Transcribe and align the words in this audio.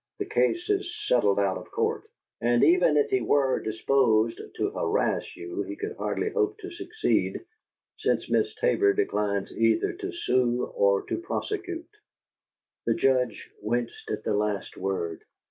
"The 0.17 0.25
case 0.25 0.67
is 0.67 0.95
'settled 1.05 1.37
out 1.39 1.59
of 1.59 1.69
court,' 1.69 2.09
and 2.41 2.63
even 2.63 2.97
if 2.97 3.11
he 3.11 3.21
were 3.21 3.59
disposed 3.59 4.41
to 4.55 4.71
harass 4.71 5.35
you, 5.35 5.61
he 5.61 5.75
could 5.75 5.95
hardly 5.95 6.31
hope 6.31 6.57
to 6.61 6.71
succeed, 6.71 7.39
since 7.97 8.27
Miss 8.27 8.51
Tabor 8.55 8.93
declines 8.93 9.51
either 9.51 9.93
to 9.93 10.11
sue 10.11 10.65
or 10.65 11.03
to 11.03 11.17
prosecute." 11.19 11.85
The 12.87 12.95
Judge 12.95 13.51
winced 13.61 14.09
at 14.09 14.23
the 14.23 14.33
last 14.33 14.75
word. 14.75 15.21